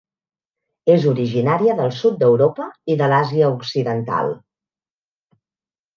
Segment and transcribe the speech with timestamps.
[0.93, 4.37] És originària del sud d'Europa i de l'Àsia occidental.